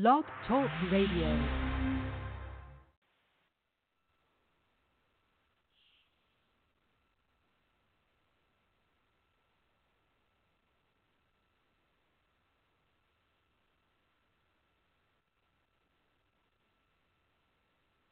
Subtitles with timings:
[0.00, 1.44] Blog Talk Radio.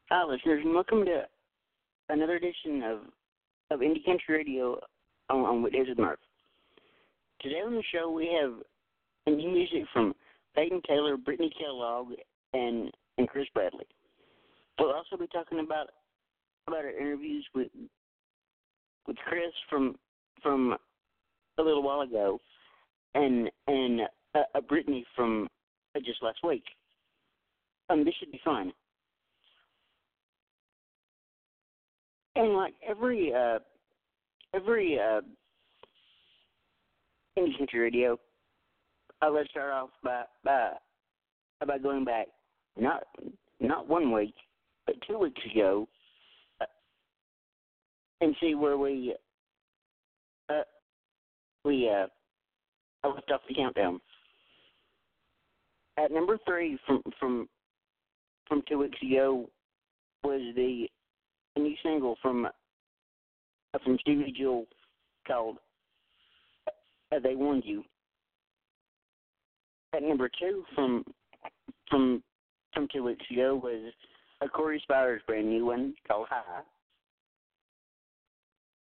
[0.09, 1.23] Hi, listeners, and welcome to
[2.09, 2.99] another edition of
[3.71, 4.77] of Indie Country Radio
[5.29, 6.19] on, on Weekdays with.
[7.39, 8.51] Today on the show we have
[9.33, 10.13] new music from
[10.57, 12.07] Payton Taylor, Britnee Kellogg,
[12.53, 13.85] and and Kris Bradley.
[14.79, 15.87] We'll also be talking about
[16.67, 17.67] about our interviews with
[19.05, 19.95] with Kris from
[20.41, 20.75] from
[21.59, 22.41] a little while ago,
[23.13, 24.01] and and
[24.33, 25.47] uh, Britnee from
[25.95, 26.63] uh, just last week.
[27.89, 28.73] Um, this should be fun.
[32.35, 33.59] And like every uh
[34.55, 35.21] every uh
[37.37, 38.19] indie country radio,
[39.21, 40.73] I let's start off by by
[41.65, 42.27] by going back
[42.77, 43.03] not
[43.59, 44.35] not one week,
[44.85, 45.87] but two weeks ago,
[46.61, 46.65] uh,
[48.21, 49.15] and see where we
[50.49, 50.61] uh
[51.65, 52.07] we uh
[53.03, 53.99] I left off the countdown.
[55.97, 57.49] At number three from from
[58.47, 59.49] from two weeks ago
[60.23, 60.87] was the
[61.57, 62.49] new single from uh,
[63.83, 64.65] from Stevie Jewell
[65.25, 65.57] called
[67.11, 67.83] uh, "They Warned You."
[69.93, 71.03] At number two from
[71.89, 72.21] from
[72.73, 73.93] from two weeks ago was
[74.41, 76.61] a Corey Spiders brand new one called "High."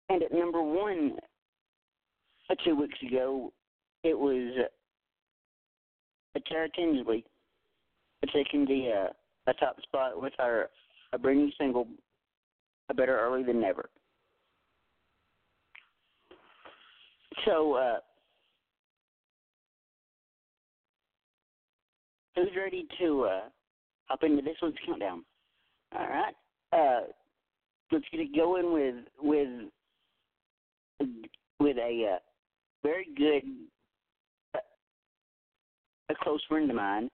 [0.09, 1.17] And at number one,
[2.49, 3.51] uh, two weeks ago,
[4.03, 4.53] it was
[6.35, 7.23] uh, Tara Tinsley
[8.33, 10.69] taking the uh, a top spot with our
[11.13, 11.87] a brand new single
[12.89, 13.89] "A better early than never.
[17.45, 17.99] So, uh,
[22.47, 23.41] who's ready to uh,
[24.05, 25.23] hop into this one's countdown?
[25.97, 26.35] All right,
[26.73, 27.07] uh,
[27.91, 29.69] let's get it going with with
[31.59, 32.19] with a uh,
[32.83, 33.43] very good
[34.55, 34.59] uh,
[36.09, 37.09] a close friend of mine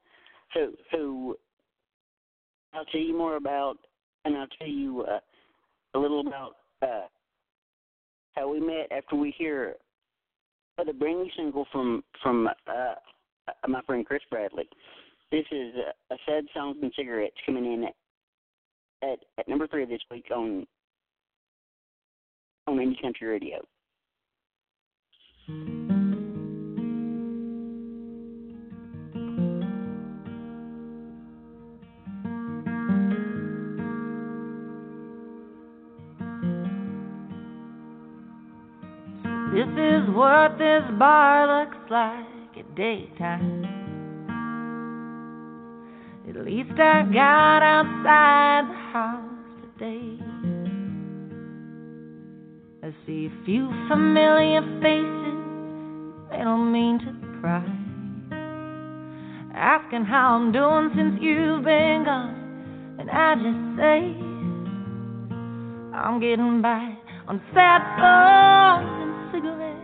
[0.53, 1.37] who who
[2.73, 3.77] I'll tell you more about,
[4.25, 5.01] and I'll tell you.
[5.01, 5.19] Uh,
[5.93, 7.07] a little about uh,
[8.35, 9.75] how we met after we hear
[10.77, 12.95] uh, the brand new single from from uh,
[13.67, 14.67] my friend Kris Bradley.
[15.33, 15.73] This is
[16.11, 20.67] a sad songs and cigarettes coming in at, at, at number three this week on
[22.67, 23.57] on Indie Country Radio.
[39.51, 43.82] This is what this bar looks like at daytime.
[46.45, 49.23] Least I got outside the house
[49.79, 50.19] today.
[52.83, 55.39] I see a few familiar faces,
[56.29, 57.63] they don't mean to pry.
[59.55, 62.35] Asking how I'm doing since you've been gone,
[62.99, 64.13] and I just say,
[65.95, 66.93] I'm getting by
[67.29, 69.79] on sad songs cigarettes,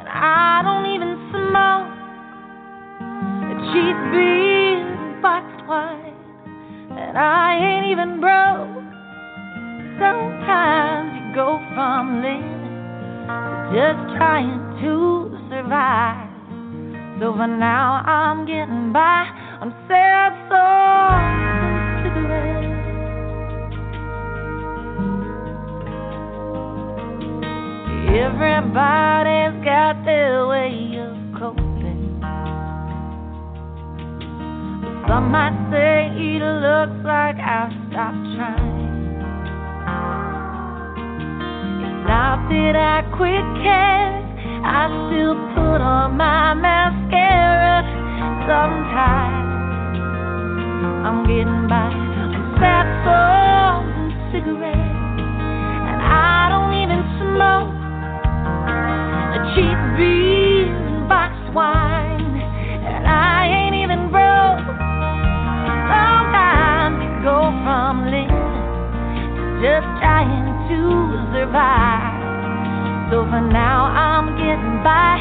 [0.00, 1.96] and I don't even smoke.
[3.48, 4.45] A cheap beer
[7.16, 8.84] I ain't even broke.
[9.96, 12.68] Sometimes you go from living
[13.40, 16.28] to just trying to survive.
[17.18, 19.24] So for now, I'm getting by
[19.62, 20.36] on sad
[22.04, 22.66] cigarettes.
[28.12, 29.05] Everybody's
[36.86, 39.18] looks like I've stopped trying.
[41.82, 44.22] It's not that I quit caring,
[44.62, 47.82] I still put on my mascara.
[48.46, 49.98] Sometimes
[51.02, 52.86] I'm getting by on sad
[53.90, 54.78] and cigarettes,
[55.90, 57.74] and I don't even smoke
[59.34, 59.85] a cheap
[69.66, 70.78] just trying to
[71.34, 73.10] survive.
[73.10, 75.18] So for now, I'm getting by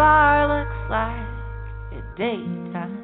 [0.00, 2.96] bar looks like at daytime.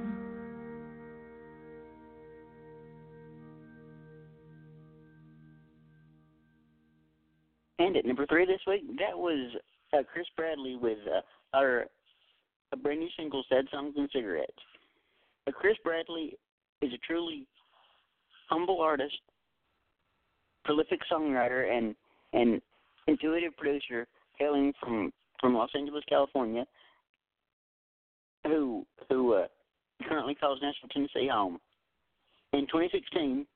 [7.79, 9.53] And at number three this week, that was
[9.93, 11.21] uh, Kris Bradley with uh,
[11.55, 11.85] our
[12.73, 14.53] a brand new single, "Sad Songs and Cigarettes."
[15.47, 16.39] Uh, Kris Bradley
[16.81, 17.47] is a truly
[18.49, 19.21] humble artist,
[20.65, 21.95] prolific songwriter, and
[22.33, 22.63] and
[23.07, 24.07] intuitive producer
[24.39, 26.65] hailing from from Los Angeles, California,
[28.47, 29.47] who who uh,
[30.09, 31.59] currently calls Nashville, Tennessee home.
[32.53, 33.47] In 2016,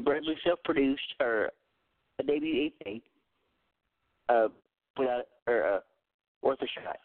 [0.00, 1.50] Bradley self-produced her
[2.18, 3.02] a debut EP,
[4.28, 4.48] uh,
[4.98, 5.80] without or uh,
[6.42, 6.98] worth a shot.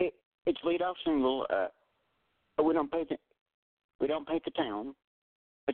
[0.00, 0.14] It,
[0.46, 1.68] its lead-off single, uh,
[2.62, 3.16] "We Don't Paint the
[4.00, 4.94] We Don't Paint the Town,"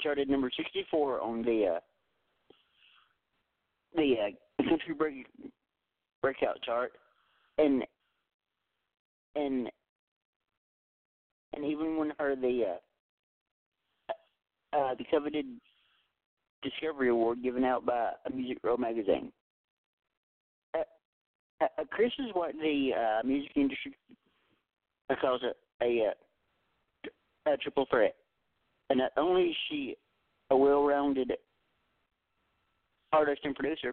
[0.01, 1.81] charted number 64 on the uh,
[3.97, 5.27] the uh, country break,
[6.23, 6.93] breakout chart,
[7.59, 7.85] and
[9.37, 9.71] and
[11.55, 12.77] and even won her the
[14.11, 15.47] uh, uh, the coveted
[16.63, 19.33] Discovery Award given out by a Music Row magazine.
[20.75, 20.83] Uh,
[21.63, 23.97] uh, Kris is what the uh, music industry
[25.21, 26.13] calls a, a,
[27.53, 28.15] a triple threat,
[28.91, 29.97] and not only is she
[30.51, 31.33] a well-rounded
[33.13, 33.93] artist and producer,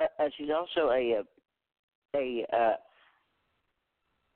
[0.00, 0.06] uh,
[0.36, 1.22] she's also a
[2.16, 2.74] a a,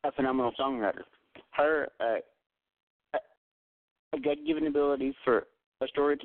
[0.05, 1.03] a phenomenal songwriter.
[1.53, 2.17] Her uh,
[4.15, 5.47] a God-given ability for
[5.81, 6.19] a story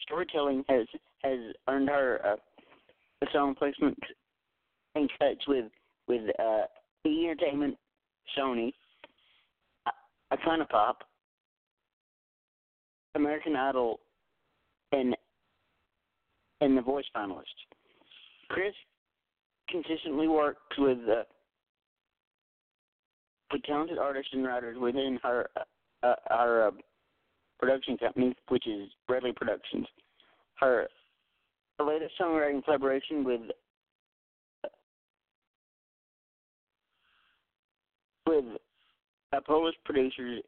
[0.00, 0.86] storytelling has
[1.22, 1.38] has
[1.68, 2.36] earned her uh,
[3.22, 3.98] a song placement
[4.94, 5.66] in cuts with
[6.08, 6.62] with uh,
[7.06, 7.76] E Entertainment,
[8.36, 8.72] Sony,
[10.32, 11.04] Icona Pop,
[13.14, 14.00] American Idol,
[14.92, 15.16] and
[16.60, 17.42] and the Voice finalist.
[18.50, 18.74] Kris
[19.68, 21.22] consistently works with uh,
[23.52, 26.70] with talented artists and writers within her uh, uh, our uh,
[27.60, 29.86] production company, which is Bradley Productions.
[30.56, 30.88] Her,
[31.84, 33.40] latest songwriting collaboration with
[38.26, 38.44] with
[39.32, 40.42] uh, Polish producers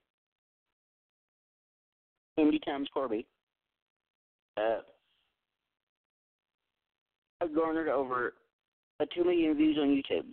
[2.38, 3.26] Andy Times Corby
[4.56, 4.78] uh,
[7.54, 8.34] garnered over
[9.00, 10.32] uh, 2 million views on YouTube.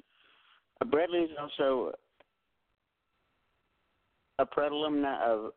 [0.81, 1.93] Uh, Bradley is also
[4.39, 5.51] a proud alumni of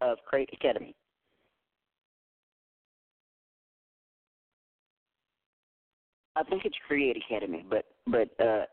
[0.00, 0.94] of Crate Academy.
[6.36, 8.64] I think it's Create Academy, but but uh,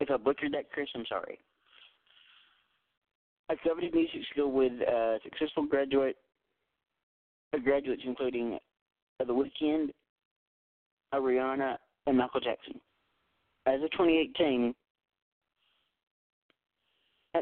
[0.00, 1.38] if I butchered that, Kris, I'm sorry.
[3.48, 6.16] I coveted music school with uh, successful graduate
[7.52, 8.58] uh, graduates, including
[9.18, 9.88] uh, The Weeknd,
[11.12, 12.80] Rihanna, and Michael Jackson.
[13.66, 14.74] As of 2018,
[17.34, 17.40] uh,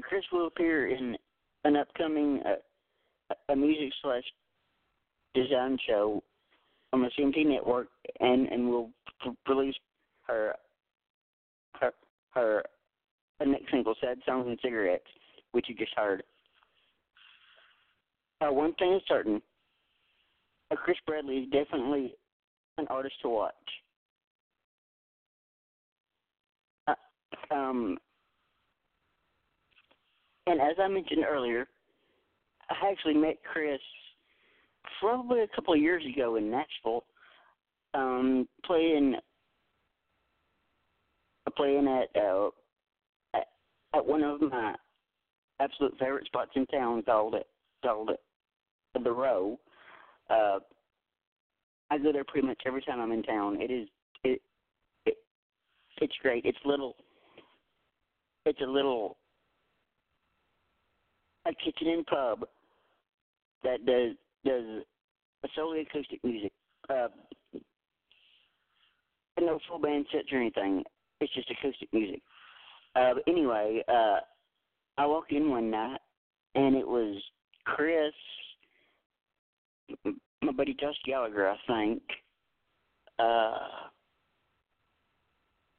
[0.00, 1.16] Kris will appear in
[1.64, 4.24] an upcoming uh, a music slash
[5.34, 6.22] design show
[6.92, 7.88] on the CMT network,
[8.20, 8.90] and and will
[9.48, 9.74] release
[10.26, 10.54] her
[11.80, 11.92] her
[12.34, 12.64] her
[13.44, 15.06] next single, "Sad Songs and Cigarettes,"
[15.52, 16.22] which you just heard.
[18.40, 19.40] Uh, one thing is certain:
[20.70, 22.14] uh, Kris Bradley is definitely
[22.78, 23.54] an artist to watch.
[26.88, 26.94] Uh,
[27.54, 27.98] um,
[30.46, 31.66] and as I mentioned earlier,
[32.70, 33.80] I actually met Kris
[35.00, 37.04] probably a couple of years ago in Nashville,
[37.94, 39.16] um, playing
[41.56, 42.48] playing at, uh,
[43.94, 44.74] at one of my
[45.60, 47.46] absolute favorite spots in town called it
[47.82, 48.20] called it
[49.02, 49.58] the Row.
[50.30, 50.58] Uh,
[51.90, 53.60] I go there pretty much every time I'm in town.
[53.60, 53.88] It is
[54.24, 54.40] it,
[55.06, 55.16] it
[56.00, 56.44] it's great.
[56.44, 56.96] It's little.
[58.46, 59.16] It's a little
[61.46, 62.44] a kitchen and pub
[63.62, 64.12] that does
[64.44, 64.84] does
[65.54, 66.52] solely acoustic music.
[66.88, 67.08] Uh,
[69.40, 70.82] no full band sets or anything.
[71.20, 72.20] It's just acoustic music.
[72.94, 74.18] Uh, anyway, uh,
[74.96, 76.00] I walked in one night
[76.54, 77.20] and it was
[77.64, 78.12] Kris,
[80.04, 82.02] my buddy Josh Gallagher, I think,
[83.18, 83.88] uh,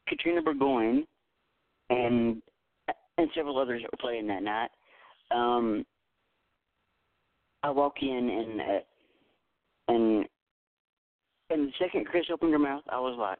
[0.08, 1.06] Katrina Burgoyne,
[1.90, 2.42] and
[3.18, 4.70] and several others that were playing that night
[5.32, 5.86] um,
[7.64, 8.80] I walk in and uh,
[9.88, 10.26] and
[11.50, 13.40] and the second Kris opened her mouth, I was like,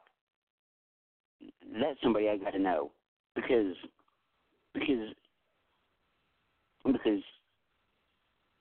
[1.80, 2.90] "That's somebody I got to know,"
[3.34, 3.74] because
[4.74, 5.14] because
[6.84, 7.22] because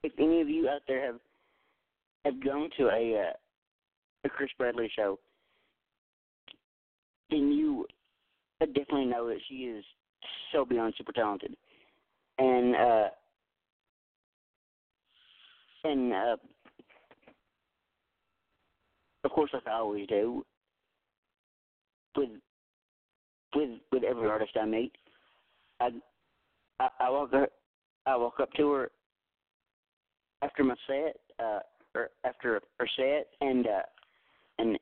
[0.03, 1.19] if any of you out there have
[2.25, 3.33] have gone to a uh,
[4.25, 5.19] a Kris Bradley show,
[7.29, 7.85] then you
[8.59, 9.83] definitely know that she is
[10.51, 11.55] so beyond super talented,
[12.37, 13.07] and uh,
[15.83, 16.35] and uh,
[19.23, 20.45] of course, like I always do,
[22.15, 22.29] with
[23.55, 24.93] with with every artist I meet,
[25.79, 25.89] I
[26.79, 27.47] I, I walk her,
[28.05, 28.91] I walk up to her
[30.41, 31.59] after my set, uh,
[31.95, 33.81] or after her set, and uh,
[34.59, 34.77] and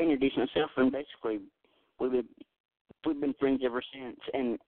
[0.00, 1.40] introduce myself, and basically
[1.98, 2.28] we've been
[3.06, 4.58] we've been friends ever since, and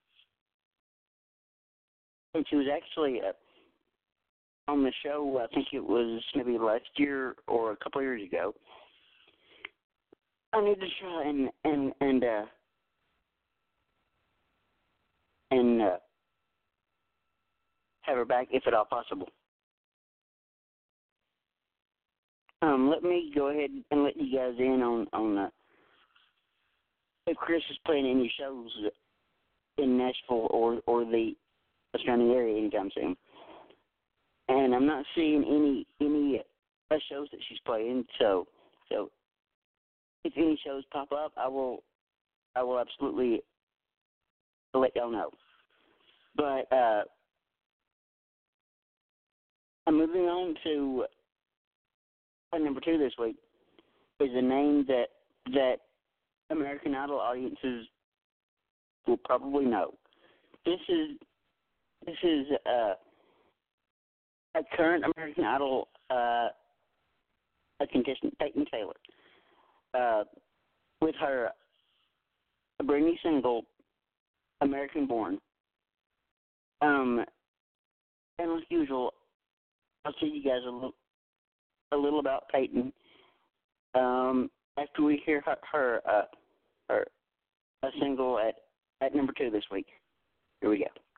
[2.34, 3.32] and she was actually uh,
[4.70, 5.40] on the show.
[5.42, 8.54] I think it was maybe last year or a couple of years ago.
[10.52, 12.44] I need to try and and and uh
[15.50, 15.96] and uh
[18.02, 19.28] have her back if at all possible.
[22.60, 25.48] Um, let me go ahead and let you guys in on on uh,
[27.26, 28.70] if Kris is playing any shows
[29.78, 31.34] in Nashville or or the
[32.00, 33.16] surrounding area anytime soon.
[34.48, 36.42] And I'm not seeing any any
[37.10, 38.46] shows that she's playing, so
[38.90, 39.10] so
[40.24, 41.82] if any shows pop up, I will
[42.54, 43.40] I will absolutely
[44.74, 45.30] let y'all know.
[46.36, 47.02] But uh
[49.86, 51.04] I'm moving on to
[52.52, 53.36] uh, number two this week
[54.20, 55.06] is a name that
[55.46, 55.76] that
[56.50, 57.86] American Idol audiences
[59.06, 59.94] will probably know.
[60.64, 61.16] This is
[62.06, 62.94] this is uh,
[64.54, 66.48] a current American Idol uh,
[67.80, 68.94] a contestant, Payton Taylor,
[69.94, 70.24] uh,
[71.00, 71.50] with her
[72.84, 73.62] brand new single,
[74.60, 75.38] American Born.
[76.80, 77.24] Um,
[78.38, 79.12] and as usual,
[80.04, 80.94] I'll tell you guys a little,
[81.92, 82.92] a little about Payton.
[83.94, 86.22] Um, after we hear her, her, uh,
[86.88, 87.06] her
[87.82, 88.54] a single at
[89.04, 89.86] at number two this week.
[90.60, 91.11] Here we go.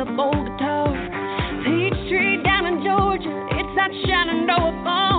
[0.00, 0.88] Up old guitar.
[1.62, 3.28] Peachtree down in Georgia.
[3.52, 5.09] It's that Shenandoah fall.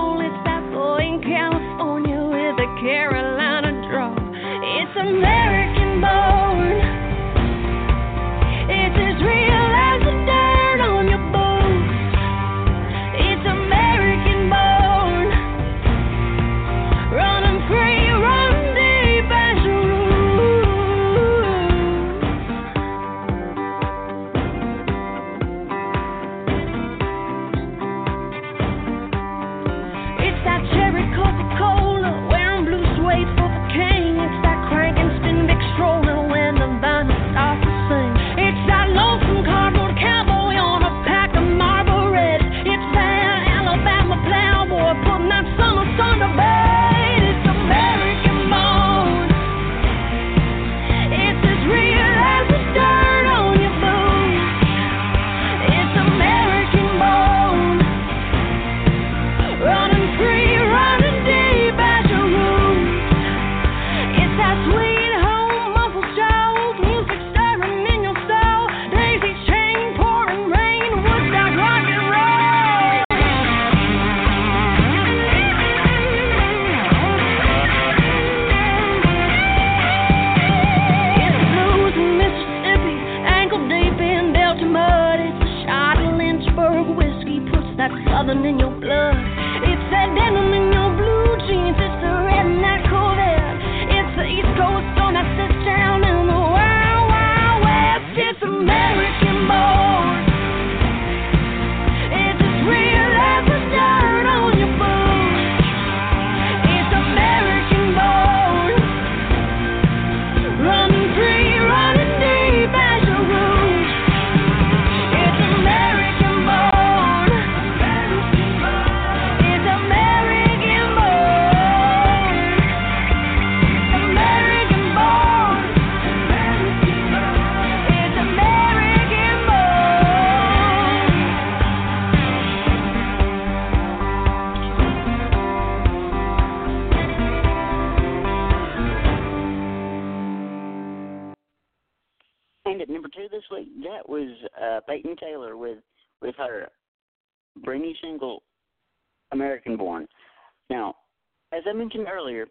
[151.92, 152.46] Mentioned earlier,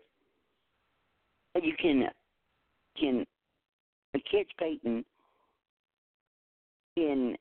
[1.64, 2.04] you can
[3.00, 3.26] can
[4.14, 5.04] catch Payton
[6.96, 7.36] in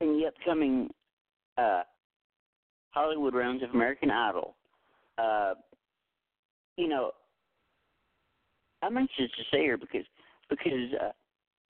[0.00, 0.90] in the upcoming
[1.56, 1.82] uh,
[2.90, 4.54] Hollywood rounds of American Idol.
[5.16, 5.54] Uh,
[6.76, 7.12] you know,
[8.82, 10.04] I'm anxious to see her because
[10.50, 11.12] because uh,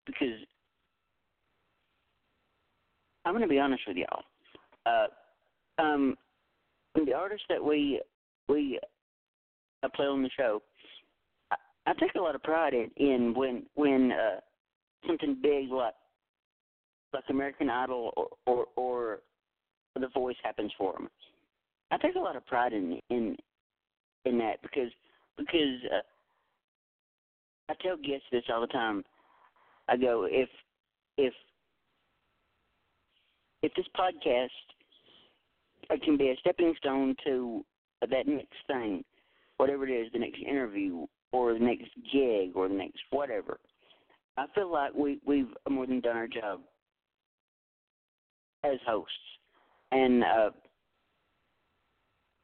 [0.08, 0.40] because
[3.26, 4.24] I'm going to be honest with y'all.
[4.88, 6.18] Uh, um,
[6.96, 8.02] the artists that we
[8.48, 8.80] we
[9.96, 10.62] play on the show,
[11.52, 11.56] I,
[11.88, 14.40] I take a lot of pride in, in when when uh,
[15.08, 15.94] something big like
[17.14, 19.20] like American Idol or, or or
[19.96, 21.10] The Voice happens for them.
[21.92, 23.36] I take a lot of pride in in
[24.26, 24.92] in that because
[25.38, 26.02] because uh,
[27.70, 29.04] I tell guests this all the time.
[29.88, 30.50] I go if
[31.18, 31.34] if
[33.62, 34.50] if this podcast
[35.90, 37.64] it can be a stepping stone to
[38.02, 39.04] that next thing,
[39.58, 43.60] whatever it is, the next interview or the next gig or the next whatever.
[44.38, 46.62] I feel like we we've more than done our job
[48.64, 49.14] as hosts,
[49.92, 50.50] and uh,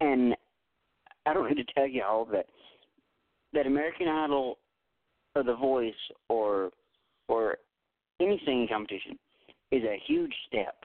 [0.01, 0.35] and
[1.25, 2.47] I don't need to tell you all that
[3.53, 4.57] that American Idol
[5.35, 5.93] or The Voice
[6.29, 6.71] or
[7.27, 7.57] or
[8.19, 9.17] any singing competition
[9.71, 10.75] is a huge step.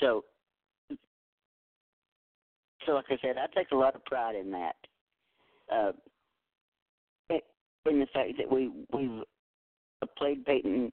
[0.00, 0.24] So,
[2.86, 4.76] so like I said, I take a lot of pride in that.
[5.72, 5.92] Uh,
[7.90, 9.22] in the fact that we we've
[10.18, 10.92] played Payton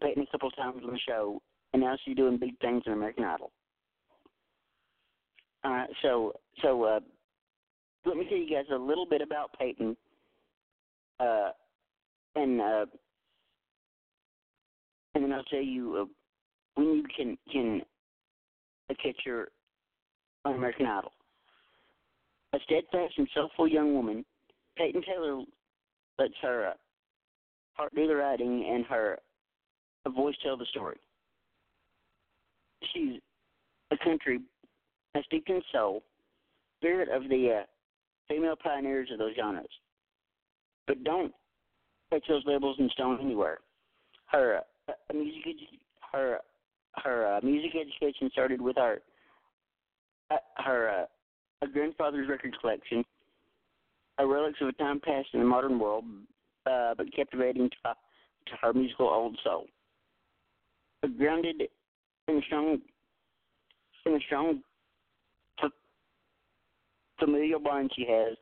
[0.00, 1.40] Payton a couple of times on the show,
[1.72, 3.50] and now she's doing big things in American Idol.
[5.64, 7.00] Uh, so so uh,
[8.04, 9.96] let me tell you guys a little bit about Payton,
[11.20, 11.50] uh,
[12.36, 12.86] and uh,
[15.14, 16.04] and then I'll tell you uh,
[16.74, 17.82] when you can can
[19.02, 19.48] catch her
[20.44, 21.12] on American Idol.
[22.54, 24.24] A steadfast and soulful young woman,
[24.76, 25.42] Payton Taylor
[26.18, 26.72] lets her uh,
[27.74, 29.18] heart do the writing and her
[30.08, 30.96] voice tell the story.
[32.92, 33.20] She's
[33.90, 34.40] a country
[35.14, 36.02] as deep in soul,
[36.78, 37.64] spirit of the uh,
[38.28, 39.66] female pioneers of those genres.
[40.86, 41.32] But don't
[42.10, 43.58] put those labels in stone anywhere.
[44.26, 45.56] Her uh, music,
[46.12, 46.38] her
[47.02, 49.00] her uh, music education started with her
[50.30, 51.06] uh, her
[51.62, 53.04] uh, grandfather's record collection,
[54.18, 56.04] a relics of a time past in the modern world,
[56.66, 57.94] uh, but captivating to,
[58.46, 59.66] to her musical old soul.
[61.18, 61.62] Grounded
[62.28, 62.78] in the strong
[64.06, 64.62] in the strong
[67.18, 68.36] familial bond she has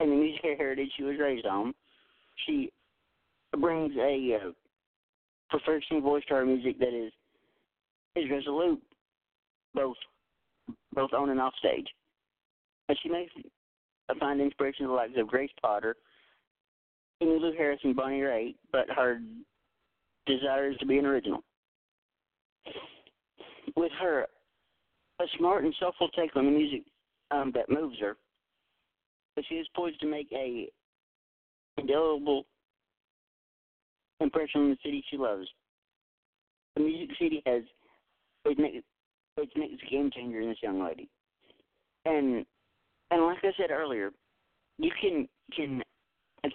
[0.00, 1.74] and the musical heritage she was raised on.
[2.46, 2.72] She
[3.58, 4.50] brings a uh,
[5.50, 7.12] professional voice to her music that is
[8.16, 8.80] is resolute,
[9.74, 9.96] both
[10.94, 11.86] both on and off stage.
[12.88, 13.28] And she may
[14.20, 15.96] find inspiration in the likes of Grace Potter,
[17.22, 19.20] Emmylou Harris, and Bonnie Raitt, but her
[20.26, 21.42] desire is to be an original.
[23.76, 24.26] With her
[25.20, 26.82] a smart and soulful take on the music
[27.30, 28.16] um, that moves her,
[29.34, 30.68] but she is poised to make a
[31.76, 32.46] indelible
[34.20, 35.46] impression on the city she loves.
[36.76, 37.62] The Music City has
[39.36, 41.08] its its next game changer in this young lady,
[42.04, 42.44] and
[43.10, 44.10] and like I said earlier,
[44.78, 45.82] you can can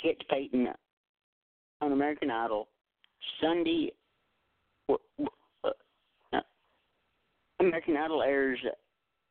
[0.03, 0.67] get Payton
[1.81, 2.67] on American Idol
[3.41, 3.91] Sunday.
[4.89, 6.39] Uh,
[7.59, 8.59] American Idol airs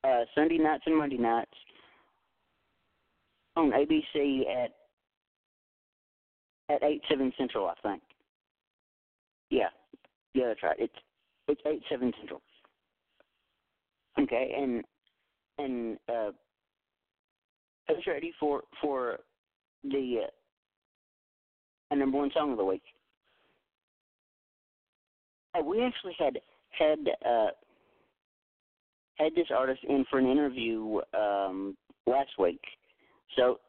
[0.05, 1.51] uh, Sunday nights and Monday nights
[3.57, 4.71] on ABC at
[6.71, 8.03] at eight seven central, I think.
[9.51, 9.69] Yeah,
[10.35, 10.77] yeah, that's right.
[10.79, 10.95] It's
[11.49, 12.43] it's eight seven central.
[14.29, 14.85] Okay, and
[15.57, 16.33] and uh,
[17.89, 19.21] I was ready for for
[19.85, 20.27] the
[21.91, 22.83] uh, number one song of the week.
[25.59, 26.39] Uh, we actually had
[26.79, 27.49] had uh,
[29.15, 31.75] had this artist in for an interview um,
[32.07, 32.61] last week.
[33.35, 33.61] So,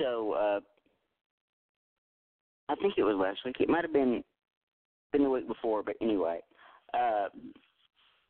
[0.00, 0.60] so uh,
[2.68, 3.56] I think it was last week.
[3.60, 4.24] It might have been
[5.12, 6.40] been the week before, but anyway,
[6.94, 7.28] uh,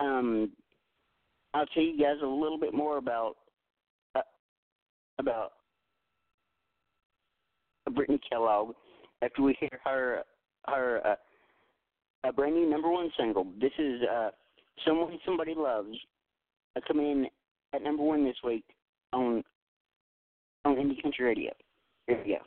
[0.01, 0.51] um,
[1.55, 3.37] I'll tell you guys a little bit more about
[4.15, 4.21] uh,
[5.19, 5.53] about
[7.91, 8.75] Britnee Kellogg
[9.23, 10.23] after we hear her
[10.67, 11.15] her uh,
[12.25, 13.47] a brand new number one single.
[13.61, 14.31] This is uh,
[14.87, 15.97] Someone Somebody Loves,
[16.77, 17.27] uh, coming in
[17.75, 18.65] at number one this week
[19.13, 19.43] on
[20.65, 21.53] on Indie Country Radio.
[22.07, 22.39] Here we go.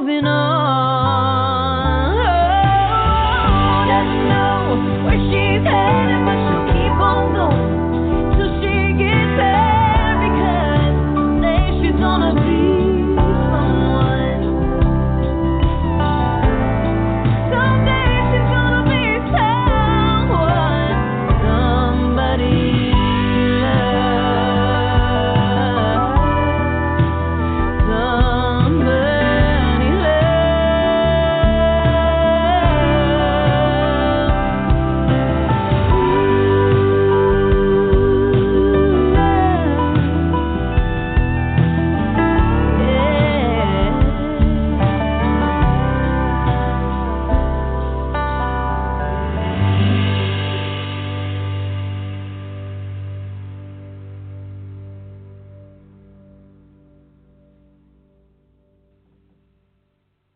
[0.00, 0.57] Moving on.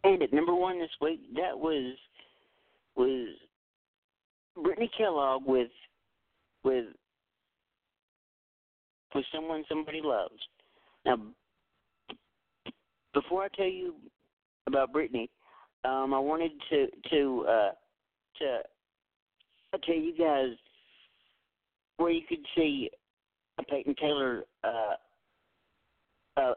[0.05, 1.97] And at number one this week, that was
[2.97, 3.29] was
[4.59, 5.71] Britnee Kellogg with
[6.65, 6.87] with
[9.15, 10.35] with someone somebody loves.
[11.05, 11.19] Now,
[13.15, 13.95] before I tell you
[14.67, 15.29] about Britnee,
[15.85, 17.71] um, I wanted to to uh,
[18.39, 18.59] to
[19.85, 20.57] tell you guys
[21.97, 22.91] where you could see
[23.59, 24.95] a Payton Taylor uh,
[26.41, 26.55] uh,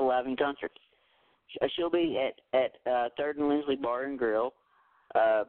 [0.00, 0.72] live in concert.
[1.62, 4.52] Uh, She'll be at at uh, Third and Lindsley Bar and Grill
[5.14, 5.44] uh,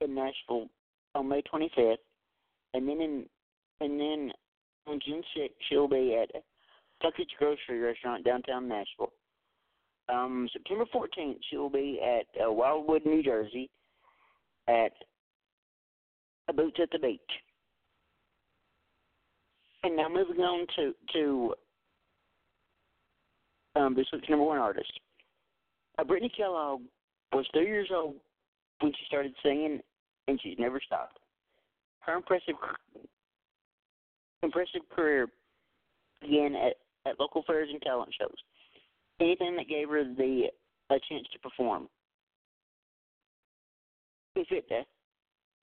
[0.00, 0.68] in Nashville
[1.14, 1.96] on May 25th,
[2.74, 3.26] and then in
[3.80, 4.32] and then
[4.86, 6.42] on June 6th she'll be at
[7.02, 9.12] Puckett's Grocery Restaurant downtown Nashville.
[10.08, 13.70] Um, September 14th she'll be at uh, Wildwood, New Jersey,
[14.68, 14.92] at
[16.48, 17.20] a Boots at the Beach.
[19.82, 21.54] And now moving on to to
[23.76, 24.92] um, this week's number one artist.
[25.98, 26.82] Uh, Britnee Kellogg
[27.32, 28.16] was three years old
[28.80, 29.80] when she started singing,
[30.28, 31.18] and she's never stopped.
[32.00, 32.54] Her impressive,
[34.42, 35.28] impressive career
[36.20, 38.36] began at, at local fairs and talent shows.
[39.20, 40.46] Anything that gave her the
[40.90, 41.88] a chance to perform.
[44.34, 44.82] It uh,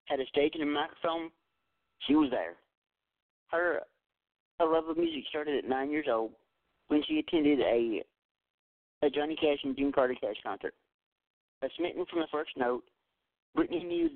[0.06, 1.30] had a stage and a microphone,
[2.06, 2.54] she was there.
[3.50, 3.80] Her,
[4.58, 6.32] her love of music started at nine years old
[6.88, 8.02] when she attended a
[9.02, 10.74] a Johnny Cash and June Carter Cash concert.
[11.62, 12.84] A smitten from the first note,
[13.56, 14.08] Britnee knew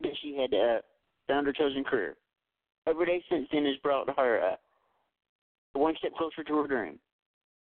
[0.00, 0.80] that she had uh,
[1.28, 2.16] found her chosen career.
[2.86, 4.56] Every day since then has brought her uh,
[5.74, 6.98] one step closer to her dream.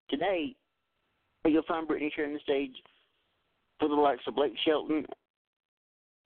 [0.09, 0.55] Today,
[1.45, 2.75] you'll find Britnee sharing the stage
[3.79, 5.05] for the likes of Blake Shelton,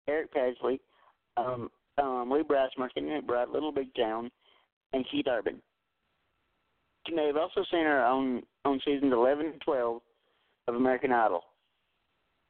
[0.09, 0.81] Eric Paslay,
[1.37, 4.31] um, um, Lee Brassmer, Kenny McBride, Little Big Town,
[4.93, 5.61] and Keith Urban.
[7.11, 10.01] May have also seen her on on seasons 11 and 12
[10.69, 11.43] of American Idol.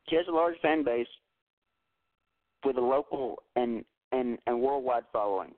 [0.08, 1.06] She has a large fan base
[2.64, 5.52] with a local and and, and worldwide following.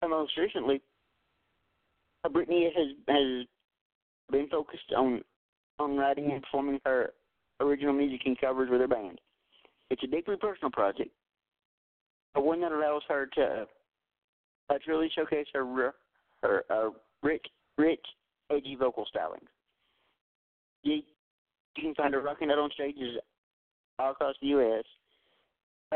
[0.00, 0.80] And most recently,
[2.26, 3.46] Britnee has has
[4.30, 5.22] been focused on
[5.78, 7.12] on writing and performing her
[7.60, 9.20] original music and covers with her band.
[9.90, 11.10] It's a deeply personal project,
[12.34, 13.66] but one that allows her to
[14.70, 15.94] uh, to really showcase her
[16.42, 16.90] her uh,
[17.22, 17.44] rich,
[17.76, 18.04] rich,
[18.50, 19.40] edgy vocal styling.
[20.82, 21.02] You,
[21.76, 23.18] you can find her rocking out on stages
[23.98, 24.84] all across the U.S.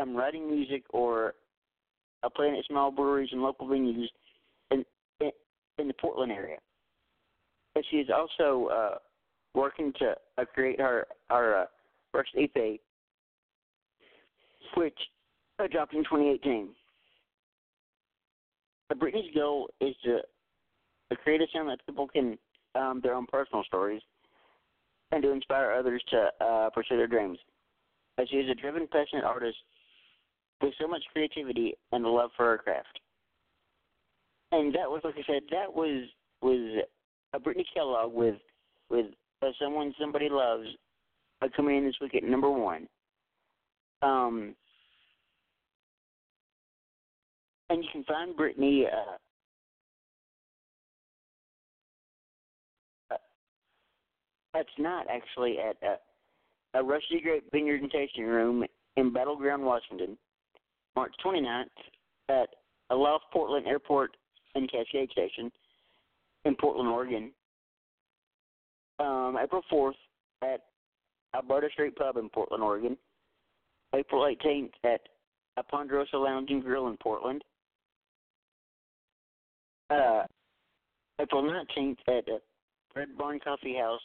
[0.00, 1.34] um, writing music or
[2.22, 4.06] uh, playing at small breweries and local venues
[4.70, 4.84] in
[5.20, 5.30] in,
[5.78, 6.56] in the Portland area.
[7.74, 8.98] And she is also uh,
[9.54, 11.64] working to uh, create her our uh,
[12.12, 12.80] first EP,
[14.76, 14.98] which
[15.58, 16.68] uh, dropped in 2018.
[18.90, 20.18] Uh, Britnee's goal is to
[21.12, 22.38] uh, create a sound that people can
[22.74, 24.02] um, their own personal stories
[25.10, 27.38] and to inspire others to uh, pursue their dreams.
[28.18, 29.58] As she is a driven, passionate artist
[30.60, 32.98] with so much creativity and a love for her craft.
[34.52, 36.08] And that was, like I said, that was
[36.42, 36.82] was
[37.32, 38.36] a Britnee Kellogg with
[38.90, 39.06] with
[39.42, 40.66] uh, someone somebody loves
[41.40, 42.86] uh, coming in this week at number one.
[44.02, 44.54] Um,
[47.70, 48.84] and you can find Britnee.
[48.86, 49.16] Uh,
[54.54, 55.96] that's not actually at uh,
[56.74, 58.64] a Rusty Grape Vineyard and Tasting Room
[58.96, 60.16] in Battleground, Washington,
[60.96, 61.66] March 29th
[62.28, 62.48] at
[62.90, 64.16] Aloft Portland Airport
[64.54, 65.50] and Cascade Station
[66.44, 67.30] in Portland, Oregon.
[68.98, 69.92] Um, April 4th
[70.42, 70.60] at
[71.34, 72.96] Alberta Street Pub in Portland, Oregon.
[73.94, 75.00] April 18th at
[75.56, 77.42] a Ponderosa Lounge and Grill in Portland.
[79.90, 80.22] Uh,
[81.20, 82.38] April 19th at uh,
[82.94, 84.00] Red Barn Coffee House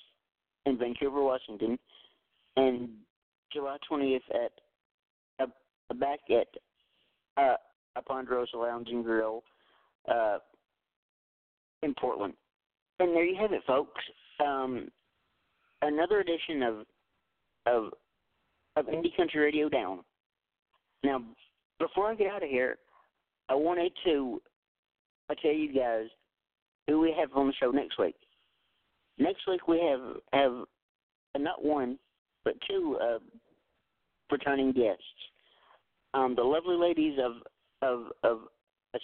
[0.68, 1.78] in Vancouver, Washington.
[2.56, 2.90] And
[3.52, 4.52] July 20th at
[5.40, 6.48] uh, back at
[7.42, 7.56] uh,
[7.96, 9.44] a Ponderosa Lounge and Grill
[10.12, 10.40] uh,
[11.84, 12.34] in Portland.
[13.00, 14.02] And there you have it, folks.
[14.44, 14.90] Um,
[15.82, 16.76] another edition of
[17.66, 17.94] of
[18.76, 20.00] of Indie Country Radio Down.
[21.04, 21.22] Now,
[21.80, 22.78] before I get out of here,
[23.50, 24.42] I wanted to
[25.30, 26.08] I tell you guys
[26.88, 28.16] who we have on the show next week.
[29.18, 30.54] Next week we have have
[31.36, 31.98] uh, not one
[32.46, 33.20] but two uh,
[34.32, 35.04] returning guests.
[36.14, 37.34] Um, the lovely ladies of
[37.82, 38.40] of of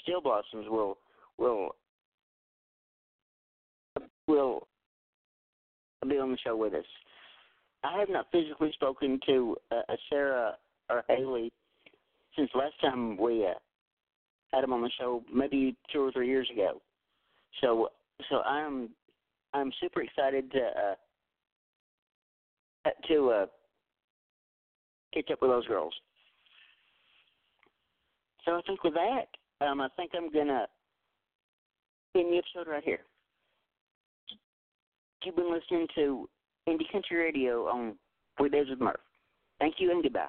[0.04, 0.98] Steel Blossoms will
[1.38, 1.76] will
[4.28, 4.68] will
[6.08, 6.86] be on the show with us.
[7.84, 10.54] I have not physically spoken to uh, Sarah
[10.90, 11.52] or Haley
[12.36, 13.54] since last time we uh,
[14.52, 16.82] had them on the show, maybe two or three years ago.
[17.62, 17.90] So,
[18.30, 18.90] so I'm
[19.54, 20.60] I'm super excited to
[22.86, 23.46] uh, to uh,
[25.14, 25.94] catch up with those girls.
[28.46, 30.68] So I think with that, um, I think I'm gonna
[32.16, 33.00] end the episode right here.
[35.24, 36.30] You've been listening to
[36.68, 37.96] Indie Country Radio on
[38.40, 39.00] Weekdays with Murph.
[39.60, 40.28] Thank you and goodbye.